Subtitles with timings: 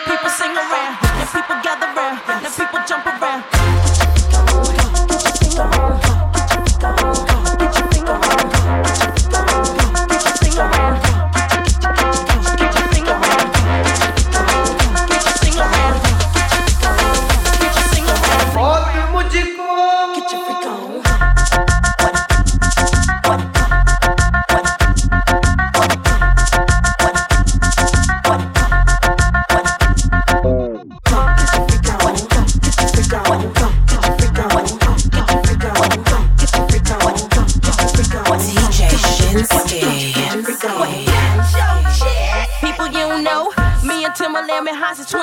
[0.03, 3.47] People sing around, then people gather round, then people jump around.
[5.55, 6.05] Timberland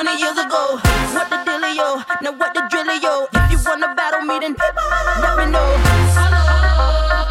[0.03, 0.81] 20 years ago.
[1.15, 2.03] What the dealio?
[2.23, 3.29] Now what the drillio?
[3.33, 4.57] If you wanna battle me, then
[5.23, 5.79] let me know.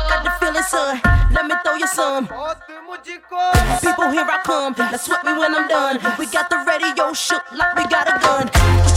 [0.07, 1.01] Got the feeling, son.
[1.33, 2.27] Let me throw you some.
[3.81, 4.73] People, here I come.
[4.77, 5.99] Now sweat me when I'm done.
[6.17, 8.90] We got the radio shook like we got a gun.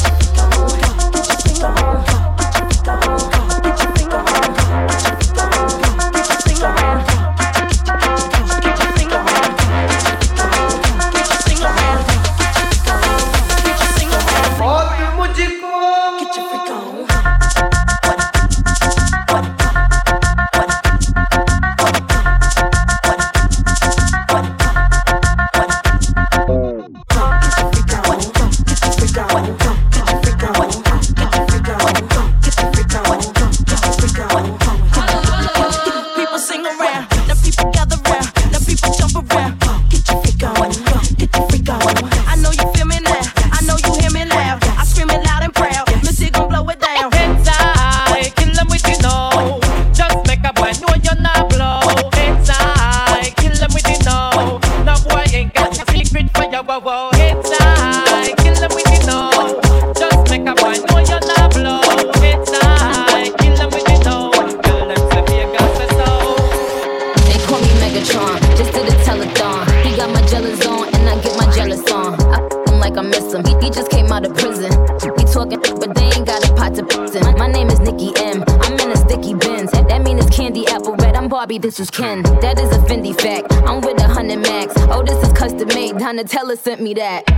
[81.77, 82.23] This is Ken.
[82.41, 83.53] That is a Fendi fact.
[83.67, 84.75] I'm with a hundred max.
[84.91, 85.95] Oh, this is custom made.
[85.95, 87.34] Donatella sent me that.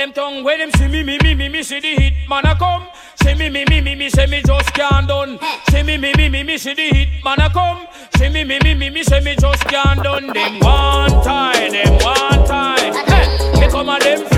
[0.00, 0.42] Them tongue.
[0.42, 2.86] When them see me, me, me, me, me, see the hit man a come.
[3.22, 5.38] See me, me, me, me, me, say me just can't done.
[5.70, 7.86] See me, me, me, me, me, see the hit man a come.
[8.16, 10.28] See me, me, me, me, me, say me just can't done.
[10.28, 12.94] Them one time, them one time.
[13.12, 14.29] Hey, me come a them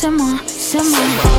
[0.00, 1.37] cool down, simmer, simmer.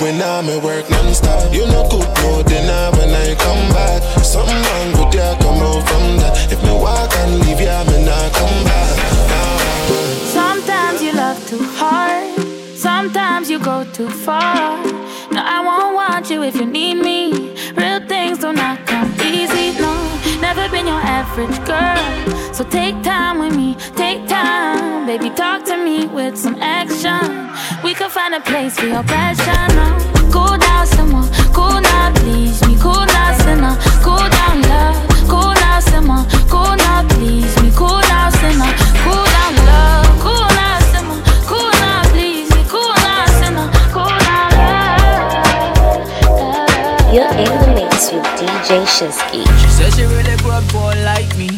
[0.00, 1.52] When I'm at work non-stop.
[1.52, 4.02] You know cook no dinner when I come back.
[4.24, 6.52] Something wrong with ya, come out from that.
[6.52, 8.94] If me walk and leave ya, me not come back.
[10.38, 12.38] Sometimes you love too hard.
[12.76, 14.82] Sometimes you go too far.
[15.32, 17.54] No, I won't want you if you need me.
[17.74, 19.92] Real things do not come easy, no.
[20.40, 22.54] Never been your average girl.
[22.54, 25.06] So take time with me, take time.
[25.06, 27.35] Baby, talk to me with some action.
[27.86, 29.76] We could find a place for your passion.
[29.76, 29.96] No.
[30.32, 31.28] Cool down, someone.
[31.54, 32.76] Cool now, please me.
[32.80, 33.76] Cool now, sinner.
[34.02, 34.96] Cool down, love.
[35.28, 36.26] Cool now, someone.
[36.50, 37.70] Cool now, please me.
[37.76, 38.74] Cool now, sinner.
[39.06, 40.18] Cool down, love.
[40.18, 41.22] Cool now, simmer.
[41.46, 42.64] Cool now, please me.
[42.66, 43.70] Cool now, sinner.
[43.94, 45.46] Cool now, love.
[47.14, 49.46] You're in the mix with DJ Shinski.
[49.62, 51.55] She says she really good boy like me.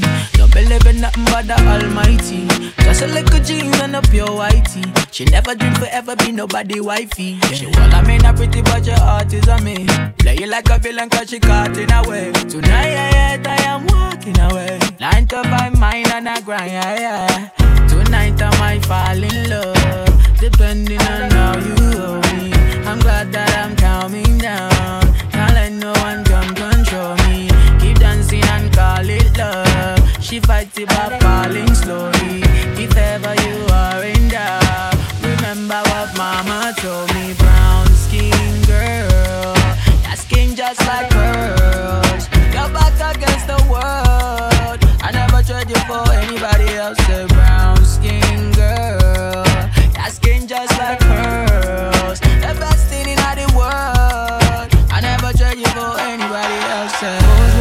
[0.85, 2.47] Don't nothing but the Almighty.
[2.83, 4.85] Just a little jeans and a pure whitey.
[5.13, 7.39] She never dream forever be nobody wifey.
[7.53, 9.87] She well, I mean, a pretty but your heart is on me.
[10.19, 12.33] Play you like a villain cause she caught in a way.
[12.49, 14.79] Tonight, I am walking away.
[14.99, 17.87] Nine to five, mine and I grind, yeah, yeah.
[17.89, 20.39] Tonight I might fall in love.
[20.41, 22.53] Depending on how you hold me.
[22.87, 25.15] I'm glad that I'm calming down.
[25.31, 26.25] Can't let no one
[30.39, 32.58] She fights it by falling slowly.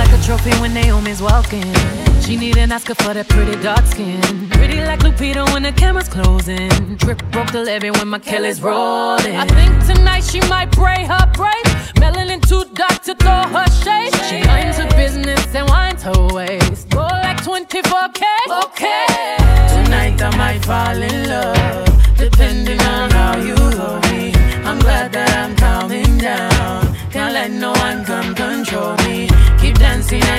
[0.08, 1.74] Like a trophy when Naomi's walking.
[2.22, 4.22] She need an Oscar for that pretty dark skin.
[4.50, 6.70] Pretty like Lupita when the camera's closing.
[6.98, 9.36] Drip broke the levee when my Kelly's rolling.
[9.36, 11.74] I think tonight she might braid her braids.
[12.00, 14.14] Melanin too dark to throw her shade.
[14.30, 16.90] She minds her business and winds her waist.
[16.90, 18.24] Go like 24K.
[18.66, 19.38] Okay.
[19.76, 24.34] Tonight I might fall in love, depending on how you hold me.
[24.64, 26.96] I'm glad that I'm calming down.
[27.12, 28.38] Can't let no one come control me.
[28.38, 28.67] Keep dancing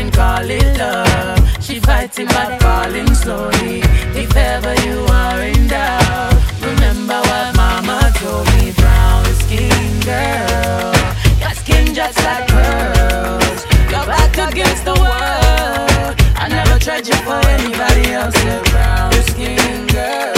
[0.09, 1.63] and call it love.
[1.63, 3.81] She fighting but falling slowly.
[4.15, 8.73] If ever you are in doubt, remember what mama told me.
[8.73, 10.95] Brown skin girl,
[11.41, 13.61] your skin just like pearls.
[13.93, 16.15] Your back against the world.
[16.37, 18.37] I never tried you for anybody else.
[18.71, 20.38] Brown skin girl,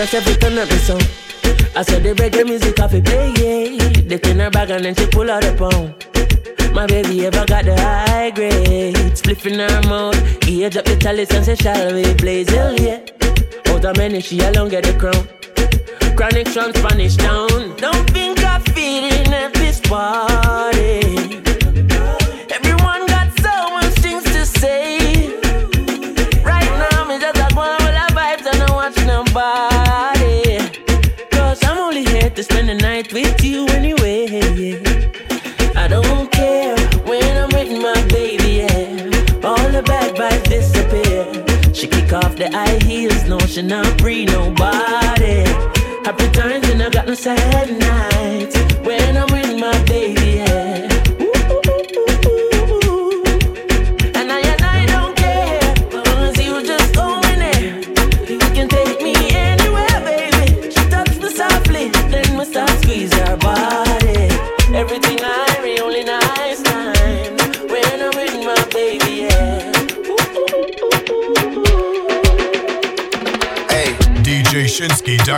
[0.00, 1.02] Us every turn up the song.
[1.76, 4.02] I said the reggae music off it play, yeah.
[4.08, 6.72] They turn her back and then she pull out the pound.
[6.74, 8.96] My baby ever got the high grade.
[9.12, 10.16] Spliff her mouth.
[10.48, 13.04] Age up the chalice and say, shall we blaze hell, yeah.
[13.66, 15.28] Out of many, she alone get the crown.
[16.16, 17.76] Chronixx from Spanish town.
[17.76, 21.49] Don't think I fit in at this party.
[29.30, 30.58] Nobody.
[31.30, 34.26] Cause I'm only here to spend the night with you anyway.
[35.76, 39.46] I don't care when I'm with my baby, yeah.
[39.48, 41.74] All the bad vibes disappear.
[41.74, 45.44] She kick off the high heels, no, she not free nobody.
[46.04, 48.59] Happy times and I got no sad nights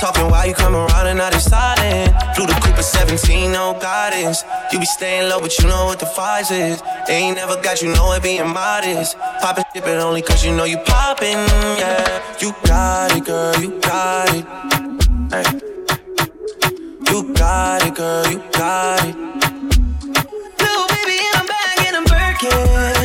[0.00, 2.14] Talking while you come around and now they silent.
[2.36, 4.44] The Cooper 17, no guidance.
[4.72, 6.80] You be staying low, but you know what the fight is.
[7.08, 9.18] They ain't never got you know it being modest.
[9.40, 11.36] Poppin' shit, but only cause you know you poppin',
[11.82, 12.22] yeah.
[12.40, 14.46] You got it, girl, you got it.
[15.32, 15.68] Hey.
[17.10, 19.16] You got it, girl, you got it.
[20.62, 22.97] Little baby, I'm back and I'm Birkin.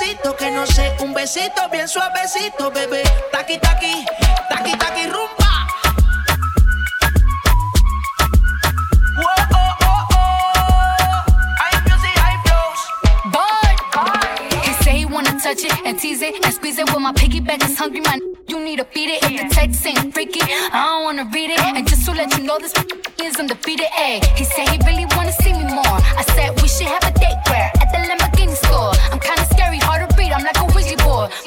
[0.00, 3.02] Ese pasito que no sé, un besito bien suavecito, bebé.
[3.32, 4.04] Taqui taqui,
[4.48, 5.48] taqui taqui rumba.
[15.40, 16.92] Touch it and tease it and squeeze it.
[16.92, 19.22] When my piggyback is hungry, man, you need to feed it.
[19.22, 21.60] If the text ain't freaky, I don't wanna read it.
[21.60, 22.74] And just to let you know, this
[23.22, 23.86] is undefeated.
[23.96, 26.00] Ayy, he said he really wanna see me more.
[26.20, 27.17] I said we should have a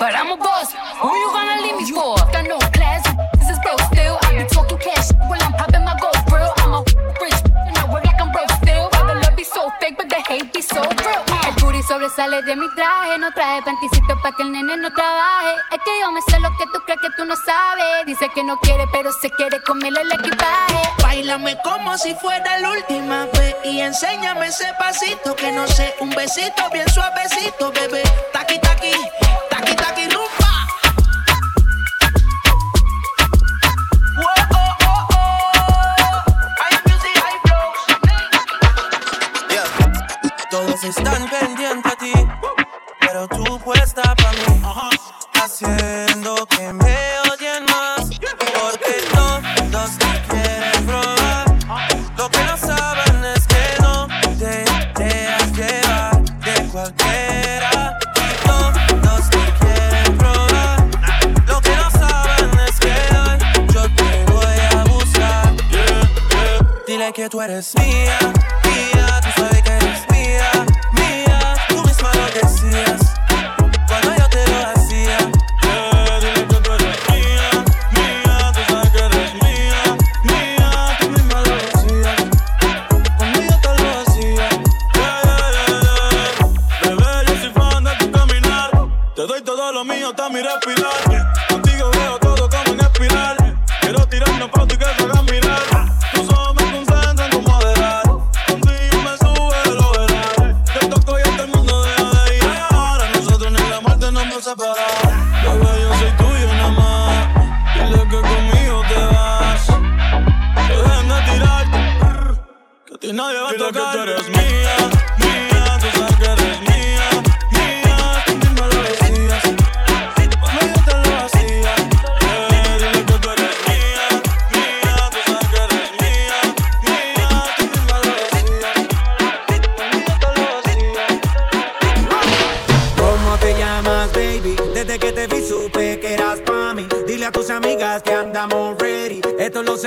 [0.01, 0.73] but I'm a boss.
[0.73, 2.17] Who you gonna leave me for?
[11.81, 13.17] El sobresale de mi traje.
[13.19, 15.55] No traje panticito pa' que el nene no trabaje.
[15.71, 18.05] Es que yo me sé lo que tú crees que tú no sabes.
[18.05, 20.81] Dice que no quiere, pero se quiere comerle el equipaje.
[21.01, 26.09] Báilame como si fuera la última vez y enséñame ese pasito que no sé, un
[26.11, 28.03] besito bien suavecito, bebé.
[28.31, 28.93] Taqui taqui
[40.81, 42.11] Todos están pendientes a ti,
[43.01, 44.61] pero tú puesta para mí.
[45.33, 46.97] Haciendo que me
[47.31, 51.45] odien más, porque todos te quieren probar.
[52.17, 54.07] Lo que no saben es que no
[54.39, 54.65] te
[55.03, 57.99] dejas llevar de cualquiera.
[58.43, 60.79] Todos te quieren probar.
[61.47, 62.95] Lo que no saben es que
[63.71, 65.53] yo te voy a buscar.
[66.87, 68.00] Dile que tú eres mía,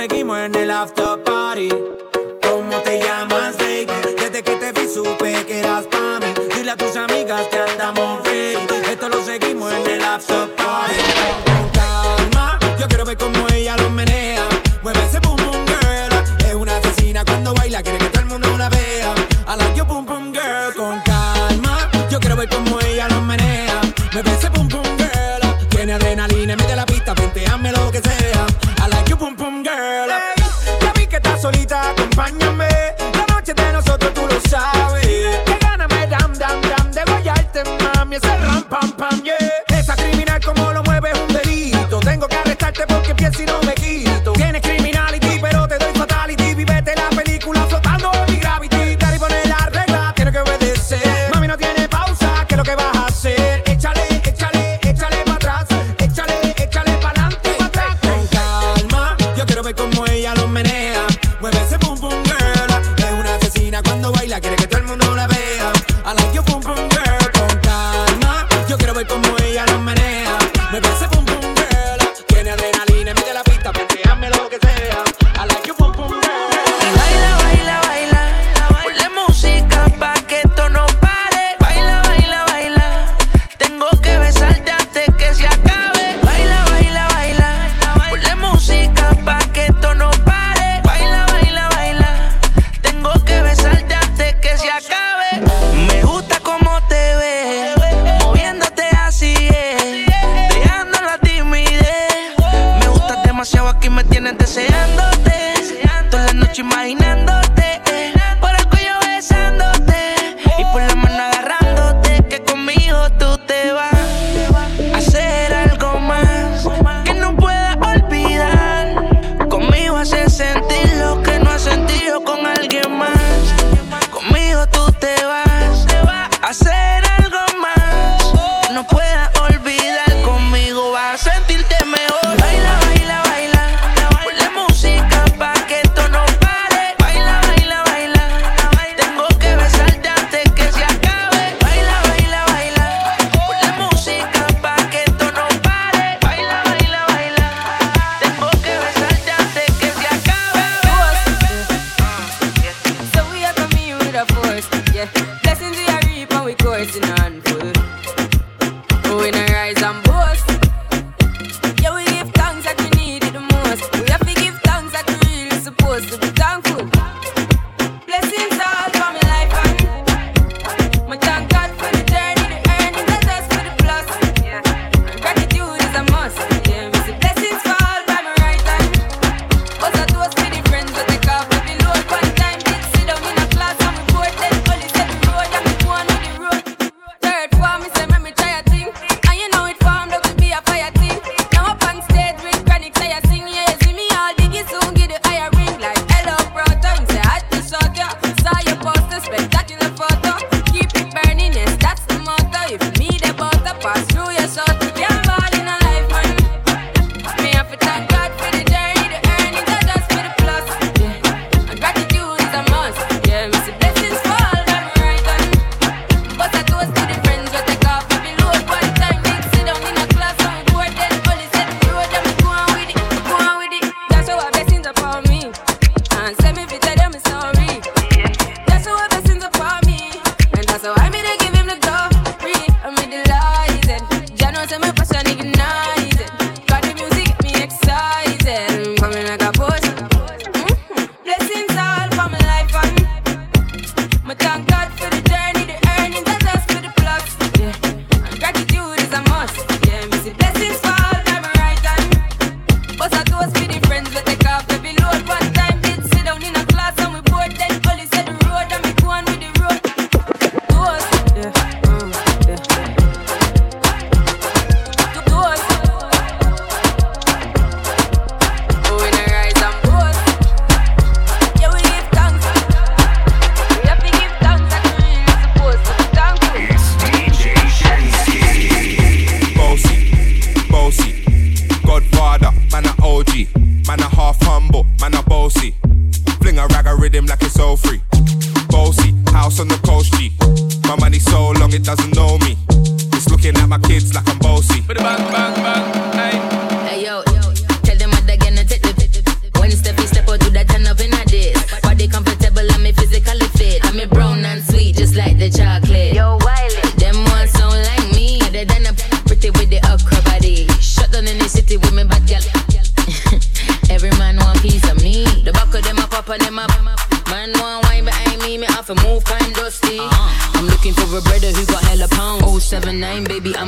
[0.07, 0.54] seguimos en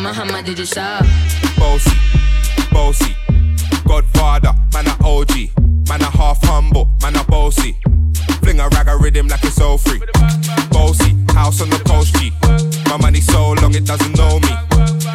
[0.07, 1.05] baby, I'm a hammer, did you shop?
[1.57, 1.97] Bossy,
[2.71, 3.15] bossy,
[3.87, 5.49] Godfather, man a OG,
[5.89, 7.77] man a half humble, man a bossy.
[8.41, 10.01] Fling a rag a rhythm like it's all free.
[10.71, 12.31] Bossy, house on the coast G.
[12.89, 14.53] My money so long it doesn't know me.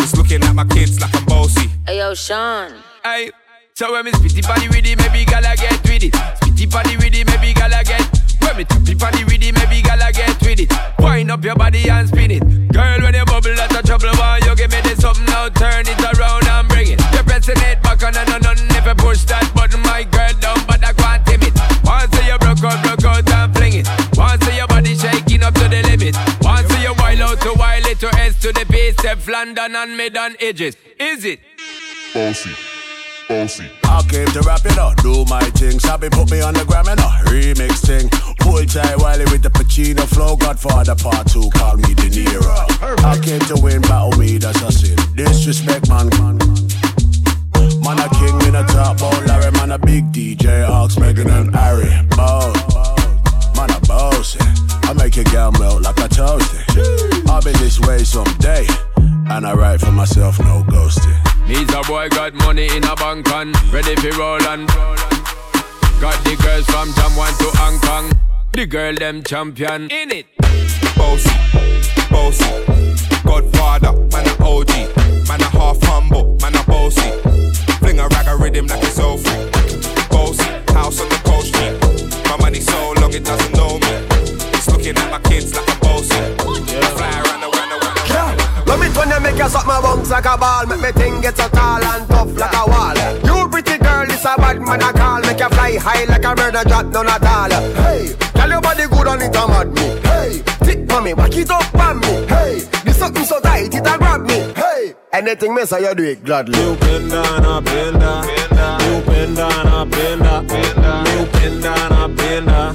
[0.00, 1.68] It's looking at my kids like I'm bossy.
[1.87, 2.72] Hey yo, Sean.
[3.02, 3.31] Hey,
[3.74, 5.82] so when me spitty body with it, maybe gala get
[29.25, 30.77] the London and mid on edges.
[30.99, 31.41] Is it?
[32.15, 32.51] Bossy,
[33.29, 33.71] bossy.
[33.85, 35.79] I came to rap it up, do my thing.
[35.79, 38.09] Sabi put me on the gram and a remix thing.
[38.41, 40.37] Pull tight Wiley with the Pacino flow.
[40.37, 43.05] Godfather part two, call me De Niro.
[43.05, 44.97] I came to win, battle me, that's a sin.
[45.15, 46.09] Disrespect, man.
[47.83, 49.51] Man a king in a top ball, Larry.
[49.53, 51.91] Man a big DJ, Ox, Meghan and Harry.
[52.17, 52.53] Bow.
[53.57, 54.37] Man a boss,
[54.85, 57.29] I make your girl melt like a toasty.
[57.29, 58.67] I'll be this way someday,
[59.31, 61.19] and I write for myself, no ghosting.
[61.49, 64.69] Needs a boy got money in a bank and ready for roll and
[66.03, 68.11] Got the girls from Jam 1 to Hong Kong.
[68.53, 70.27] The girl them champion in it.
[70.97, 71.31] Bossy,
[72.11, 72.41] bossy.
[95.83, 97.51] High like a and drop none at all.
[97.83, 100.01] Hey, tell your body good on it, a mad me.
[100.07, 102.27] Hey, tick for me, back it up on me.
[102.27, 104.41] Hey, this something so tight, it a grab me
[105.14, 106.59] Anything miss, I do it gladly.
[106.59, 108.22] New pendana, penda,
[108.81, 110.40] new pendana, penda,
[111.05, 112.72] new pendana, penda,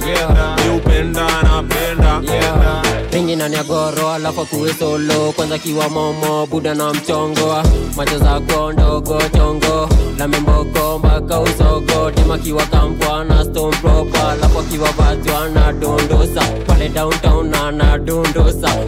[0.62, 2.82] new pendana, penda.
[3.10, 5.32] Pingi na nyagoro, alafu kuwe solo.
[5.32, 7.62] Kwanza kiwa momo, buda na mchongo.
[7.96, 9.88] Macho za kondogo, chongo.
[10.18, 12.10] Lame mbogo, mpaka usogo.
[12.10, 13.76] Dima kiwa kampwa na stone
[14.32, 15.72] Alafu kiwa batwa na
[16.66, 17.72] Pale downtown na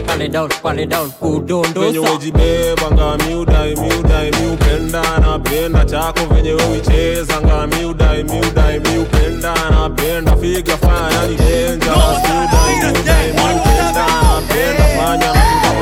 [0.07, 1.79] Pale down, pale down, kudondosa.
[1.85, 10.31] Penye wejibeba, ngamiuda miudai miudai miupenda napenda chako venye wewicheza nga miudai miudai miupenda napenda.
[10.41, 14.83] Figa fanya ni denja miudai miudai miupenda napenda.
[14.97, 15.33] fanya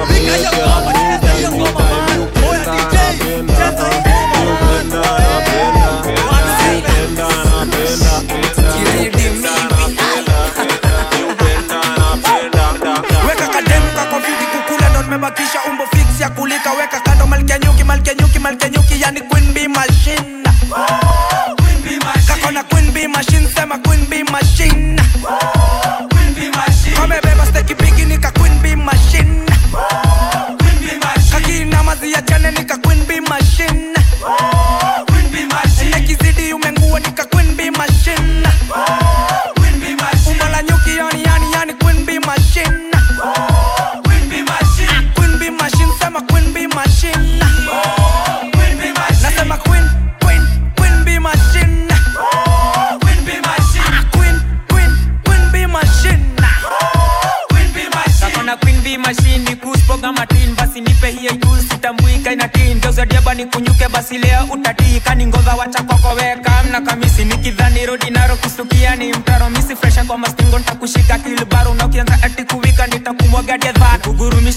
[0.10, 3.54] miudai miupenda napenda.
[4.40, 5.02] miupenda
[7.52, 8.12] napenda
[11.18, 12.64] miupenda napenda
[13.28, 15.84] weka kademu kako vidi kukula ndo nimebakisha umbo
[17.90, 20.44] Malkenyuki, Malkenyuki, yani Queen Bee Machine.
[21.58, 22.28] Queen Bee Machine.
[22.28, 24.96] Kakona Queen Bee Machine, sema Queen Bee Machine.
[25.24, 26.96] Wow, Queen Bee Machine.
[26.96, 29.44] Kamebeba steki pigi nika Queen Bee Machine.
[30.60, 31.32] Queen Bee Machine.
[31.32, 33.94] Kakina mazi ya chane nika Queen Bee Machine.
[34.22, 34.59] Wow,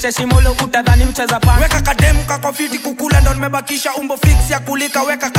[0.03, 5.03] kugurumisha shimulo utadhani mcheza pan weka kademu kakofiti kukula ndo nimebakisha umbo fix ya kulika.
[5.03, 5.31] Weka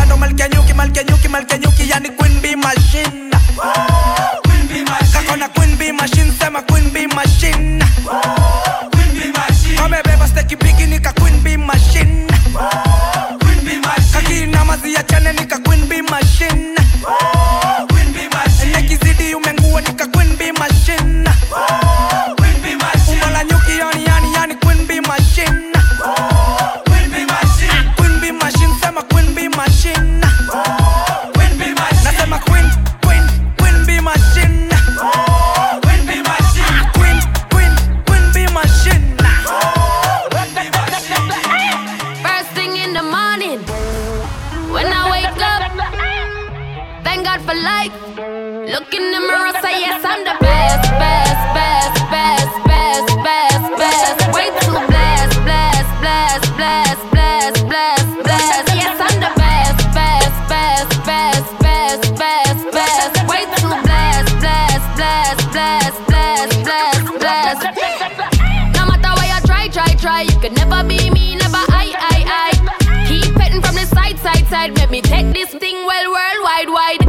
[70.43, 73.07] could never be me, never I, I, I.
[73.07, 74.75] Keep petting from the side, side, side.
[74.75, 77.02] Let me take this thing well, worldwide, wide.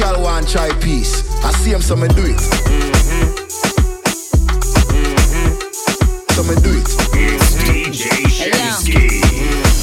[0.00, 1.28] Girl want try peace.
[1.44, 2.38] I see him, so me do it.
[2.38, 3.50] Mm-hmm.
[6.32, 6.88] So me do it.
[7.12, 9.20] It's DJ Shinski.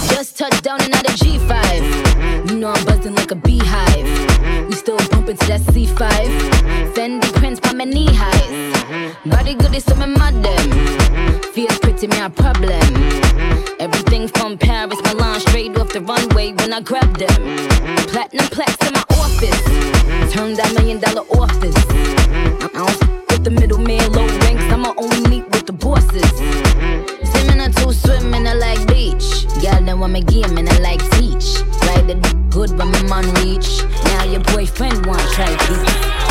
[0.09, 2.49] Just touched down and out G5.
[2.49, 4.09] You know I'm buzzing like a beehive.
[4.67, 5.99] We still bumping to that C5.
[6.95, 9.19] Fendi prints by my knee highs.
[9.23, 10.71] Body good is some madam.
[11.53, 12.81] Feels pretty, me a problem.
[13.79, 17.57] Everything from Paris, Milan, straight off the runway when I grab them.
[18.07, 19.06] Platinum plaques in my
[19.37, 20.33] office.
[20.33, 21.75] Turn that million dollar office.
[22.63, 24.63] I don't with the middleman, low ranks.
[24.73, 26.29] I'ma only meet with the bosses.
[27.29, 29.45] Swimming or two swimming, I like beach.
[29.61, 31.61] Girl, then want me game and I like teach.
[31.85, 32.15] Ride the
[32.49, 33.83] good when my man reach.
[34.05, 36.26] Now your boyfriend want try beat.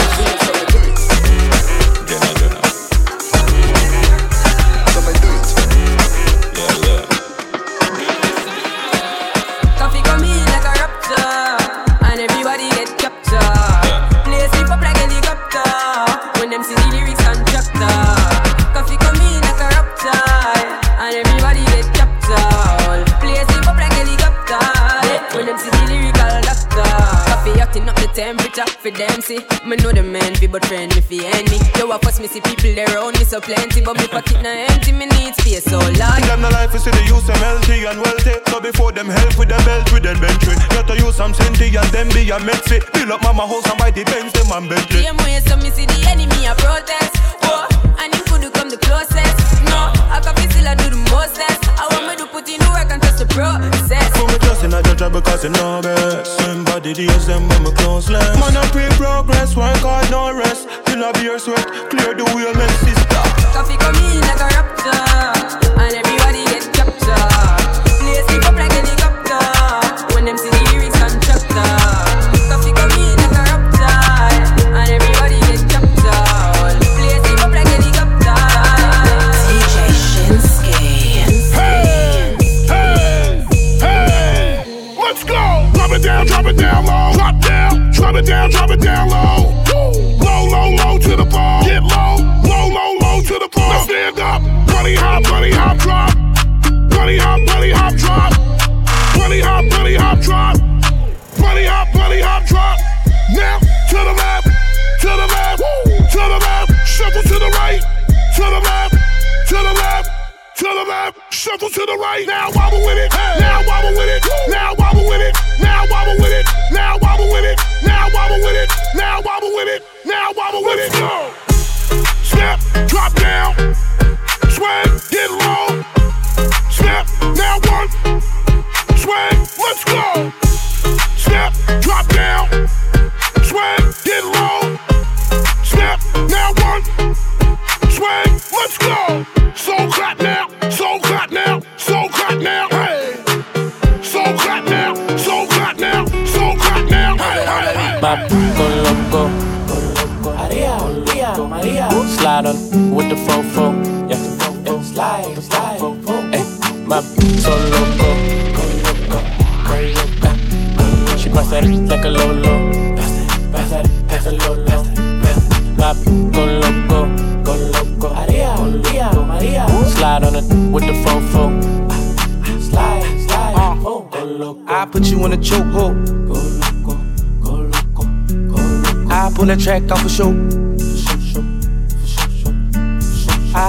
[28.86, 29.40] For them see.
[29.66, 31.58] Me know the man fi but friend me fi any.
[31.78, 34.50] Yo, I first me see people there around me so plenty, but me pocket na
[34.70, 34.92] empty.
[34.92, 36.22] Me need space so large.
[36.30, 38.34] Them the life is see the use them healthy and wealthy.
[38.46, 41.74] So before them help with the belt with them bench Got to use some senti
[41.74, 42.78] and them be a mexy.
[42.94, 45.02] Build up mama house and buy the Benz them and Bentley.
[45.02, 47.18] Same way, so me see the enemy a protest.
[47.42, 47.66] Oh,
[47.98, 49.36] and him could come the closest.
[49.66, 51.58] No, I can feel still I do the mostest.
[51.74, 54.08] I want me to put in the work and trust process.
[54.16, 56.38] Put me trust in a judge because you know best.
[56.40, 58.34] Same body days them when me close less.
[58.40, 60.68] Man I pre progress, work hard no rest.
[60.86, 63.22] Till I beer sweat, clear the wheel, make sister.
[63.52, 64.96] Koffee come in like a raptor,
[65.76, 66.15] and everybody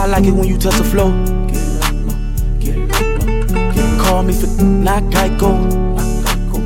[0.07, 1.11] like it when you touch the floor.
[4.03, 5.51] Call me for not Geico.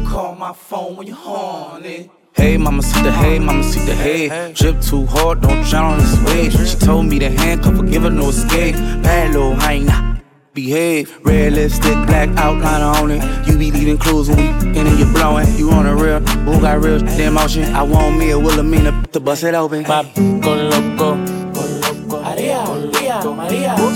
[0.07, 2.09] Call my phone when you're horny.
[2.33, 4.53] Hey, mama, see the hey, mama, see the hey.
[4.53, 6.67] Drip too hard, don't drown on this wave.
[6.67, 8.75] She told me to handcuff her, give her no escape.
[8.75, 10.21] Bad little hyena.
[10.53, 13.47] Behave, red lipstick, black outline on it.
[13.47, 15.47] You be leaving clues when we f***ing and you blowing.
[15.55, 17.63] You on a real, who got real damn motion?
[17.73, 19.83] I want me a Wilhelmina to bust it open.
[19.83, 20.03] My
[20.41, 20.90] go loco,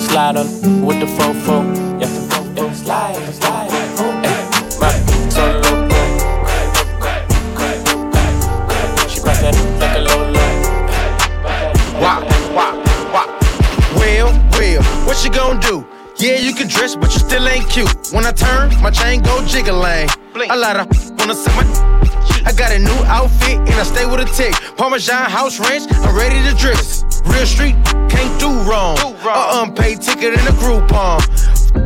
[0.07, 1.63] Slide on with the fofo,
[1.99, 2.07] yeah,
[2.55, 2.73] yeah.
[2.73, 3.75] Slide, slide,
[15.05, 15.87] what you gonna do?
[16.17, 17.89] Yeah, you can dress, but you still ain't cute.
[18.11, 20.09] When I turn, my chain go jiggling.
[20.49, 20.87] A lot of
[21.17, 22.24] wanna see my.
[22.45, 24.53] I got a new outfit and I stay with a tick.
[24.77, 27.03] Parmesan house ranch, I'm ready to dress.
[27.25, 27.75] Real street,
[28.07, 28.97] can't do wrong.
[28.99, 31.21] A unpaid ticket in a Groupon.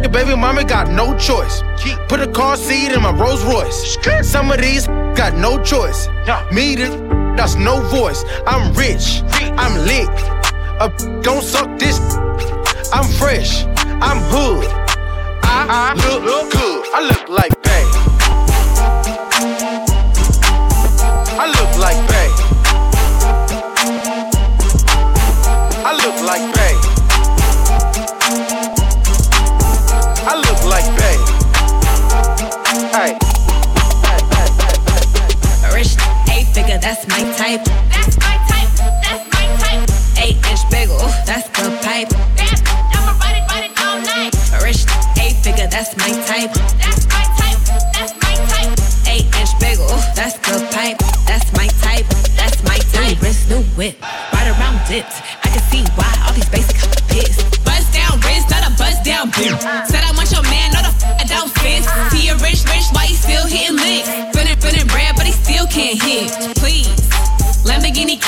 [0.02, 1.64] Your baby mama got no choice.
[2.10, 3.98] Put a car seat in my Rolls Royce.
[4.22, 6.08] Some of these got no choice.
[6.52, 6.94] Me, this,
[7.38, 8.24] that's no voice.
[8.46, 9.24] I'm rich,
[9.58, 10.10] I'm lit.
[10.82, 10.90] A
[11.22, 12.00] don't suck this.
[12.92, 13.66] I'm fresh,
[14.02, 14.66] I'm hood.
[15.44, 16.86] I, I look, good.
[16.94, 17.89] I look like Bay.
[36.90, 37.64] That's my type.
[37.94, 38.72] That's my type.
[39.06, 39.86] That's my type.
[40.26, 42.10] Eight inch bagel, that's the pipe.
[42.34, 42.58] Damn,
[42.98, 44.34] I'ma ride it, ride it all night.
[44.66, 44.90] Rich
[45.22, 46.50] eight figure, that's my type.
[46.82, 47.62] That's my type.
[47.94, 48.74] That's my type.
[49.06, 49.86] Eight inch bagel,
[50.18, 50.98] that's the pipe.
[51.30, 52.10] That's my type.
[52.34, 53.22] That's my type.
[53.22, 54.02] New wrist, new whip,
[54.34, 55.22] right around dips.
[55.46, 56.74] I can see why all these basic
[57.06, 57.64] pissed.
[57.64, 59.62] Bust down wrist, not a bust down bitch.
[59.62, 59.99] Uh.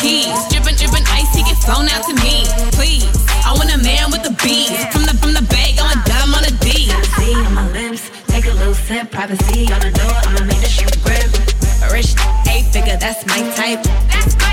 [0.02, 2.50] Keys, dripping, dripping ice, he get flown out to me.
[2.74, 3.06] Please,
[3.46, 4.82] I want a man with the beats.
[4.90, 6.90] From the from the bag, I'm a dime on a D.
[7.16, 10.70] See on my lips, take a little sip, privacy on the door, I'ma make the
[10.70, 11.30] shit grip.
[11.94, 12.18] Rich,
[12.50, 13.84] eight figure, that's my type.
[14.10, 14.51] That's my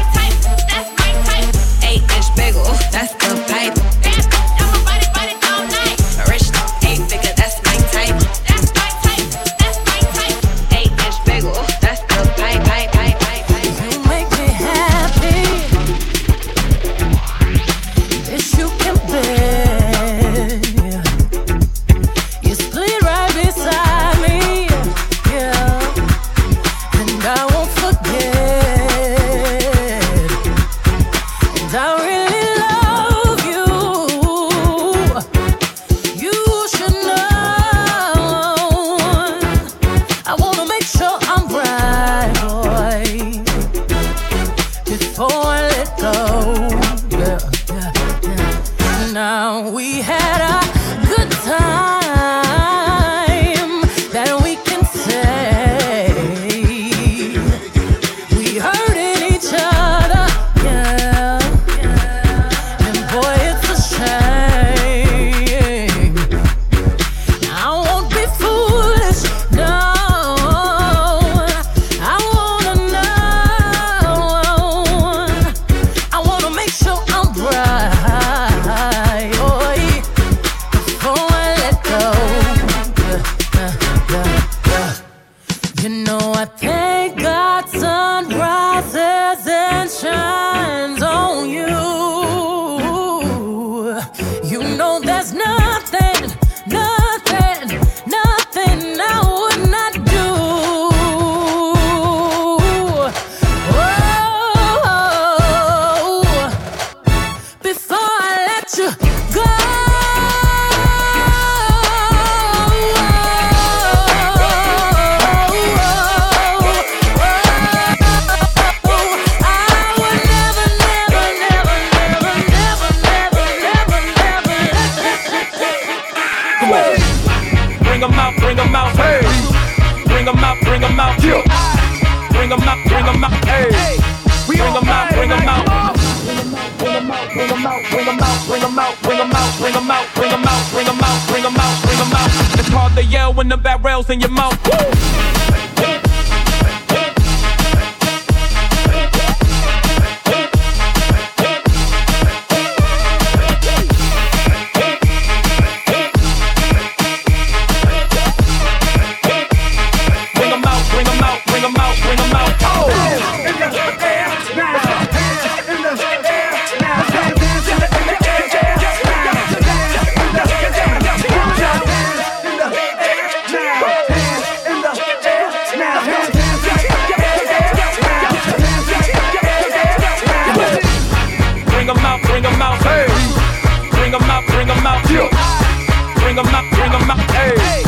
[186.38, 187.58] bring them out, bring them out, hey.
[187.58, 187.82] hey.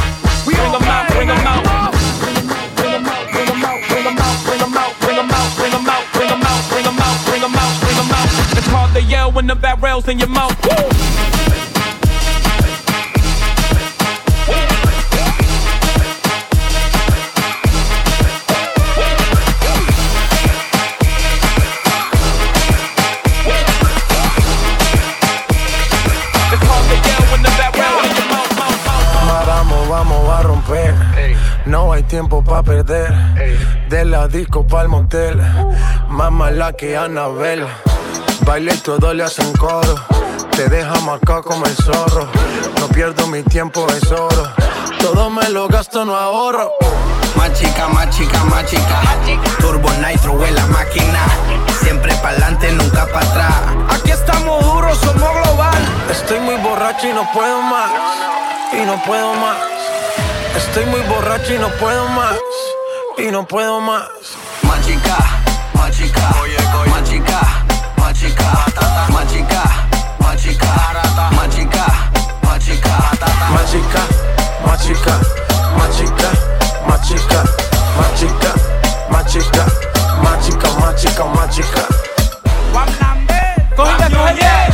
[0.47, 1.71] We bring them out, bring them out.
[8.53, 10.57] It's hard to yell when the bat rails in your mouth.
[10.65, 11.50] Woo!
[32.11, 33.13] Tiempo pa' perder.
[33.89, 35.41] De la disco pa'l motel.
[36.09, 37.65] Más mala que Anabel.
[38.45, 39.95] Baile y todo le hacen coro.
[40.51, 42.27] Te deja marcado como el zorro.
[42.81, 44.53] No pierdo mi tiempo, es oro.
[44.99, 46.73] Todo me lo gasto, no ahorro.
[47.37, 49.01] Más chica, más chica, más chica.
[49.61, 51.23] Turbo Nitro en la máquina.
[51.81, 53.55] Siempre pa'lante, nunca para atrás.
[53.89, 55.83] Aquí estamos duros, somos global.
[56.11, 57.91] Estoy muy borracho y no puedo más.
[58.73, 59.80] Y no puedo más.
[60.69, 62.37] Estoy muy borracho y no puedo más.
[63.19, 64.09] Y no puedo más.
[64.63, 65.17] Machica,
[65.75, 66.31] machica,
[66.87, 67.41] machica,
[67.97, 68.51] machica,
[69.11, 69.63] machica, machica,
[70.21, 71.87] machica,
[72.43, 72.97] machica,
[73.53, 74.07] machica,
[74.67, 75.15] machica,
[75.67, 76.33] machica,
[76.87, 77.43] machica,
[77.99, 78.55] machica,
[79.11, 79.65] machica,
[80.23, 81.85] machica, machica, machica.
[83.77, 84.70] Coge.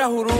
[0.00, 0.39] Era jurú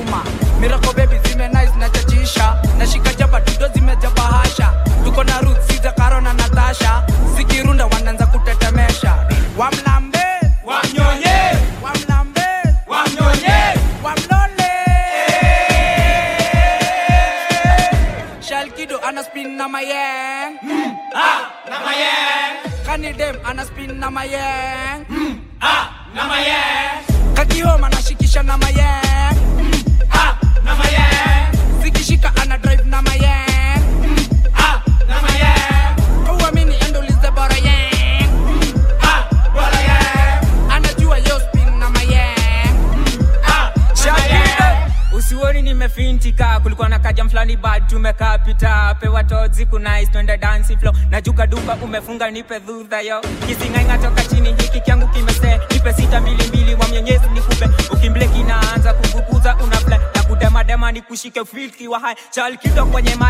[52.59, 53.21] dhudha yo.
[53.47, 55.61] Kisingainga chini hiki kyangu kimese.
[55.73, 57.69] Nipe sita mbili wa mwenyezi nikupe.
[57.93, 63.30] Ukimbleki naanza kuguguza unafle na kudemadema nikushike filki wa hai chalkido kwenye mic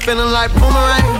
[0.00, 1.19] feeling like boomerang.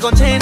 [0.00, 0.39] 이건 제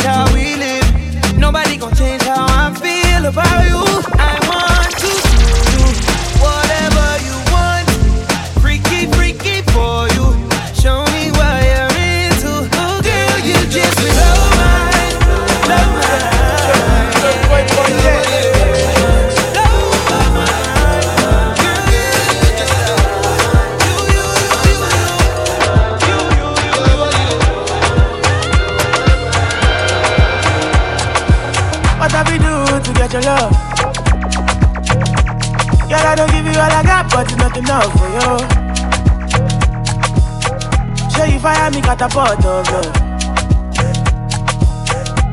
[41.98, 42.94] catapult of love.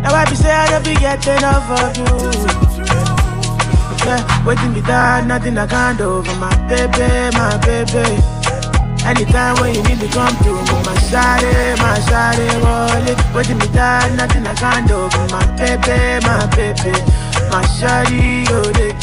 [0.01, 2.05] Now I be say I don't be getting enough of you.
[4.05, 8.05] Yeah, waiting me down, nothing I can't do for my baby, my baby.
[9.05, 10.61] Anytime when you need me, come through.
[10.85, 13.17] My shawty, my shawty, wallet.
[13.35, 16.93] Waiting me down, nothing I can't do for my baby, my baby.
[17.53, 18.93] My shawty, oh, they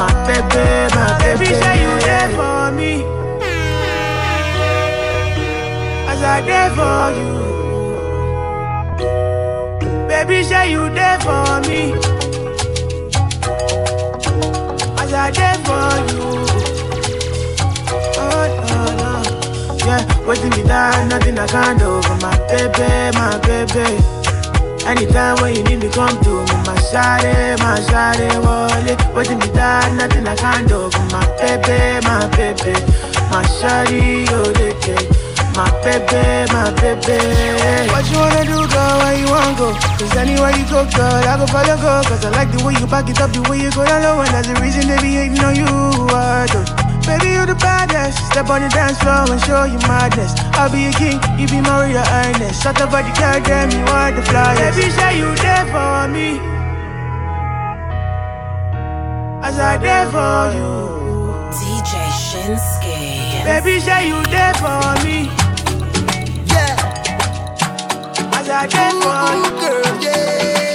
[0.00, 1.44] my baby, my baby.
[1.44, 3.17] Baby, say you there for me.
[6.20, 7.32] As I there for you.
[10.08, 11.92] Baby, say you there for me.
[14.98, 16.26] As I there for you.
[18.18, 19.10] Oh, no, no.
[19.86, 23.86] Yeah, waiting me down, nothing I can't do for my baby, my baby.
[24.86, 28.98] Anytime when you need me, come to me, my shawty, my shawty, wallet.
[29.14, 32.74] Waiting me down, nothing I can't do for my baby, my baby.
[33.30, 35.17] My shawty, oh, they get
[35.58, 37.18] my baby, my baby.
[37.90, 38.94] What you wanna do, girl?
[39.02, 39.74] Where you wanna go?
[39.98, 41.98] Cause anywhere you go, girl, I go follow, go.
[42.06, 44.22] Cause I like the way you back it up, the way you go down low.
[44.22, 46.62] And that's the reason they be hating on you, uh, I do.
[47.02, 48.22] Baby, you the baddest.
[48.30, 50.30] Step on the dance floor and show you madness.
[50.54, 52.62] I'll be a king, you be my real highness.
[52.62, 54.78] Shut up, body, girl, damn, you are the flyest.
[54.78, 56.38] Baby, say you there for me.
[59.42, 60.70] As I there for you.
[61.50, 63.42] DJ Shinski.
[63.42, 65.47] Baby, say you there for me.
[68.60, 69.60] I there for you.
[69.60, 70.67] girl, yeah.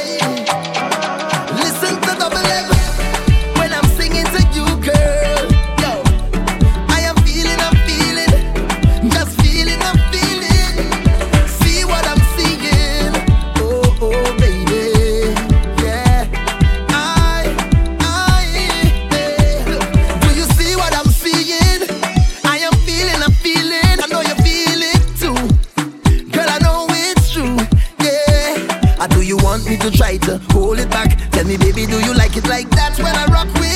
[30.51, 31.31] Hold it back?
[31.31, 33.72] Tell me, baby, do you like it like that when I rock with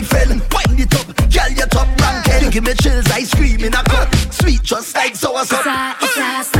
[0.00, 0.40] rifle.
[0.52, 2.52] Wind it up, girl, your top rank.
[2.52, 4.14] Give me chills, ice cream in a cup.
[4.32, 5.42] Sweet just like sour.
[5.42, 6.59] It's a, it's a,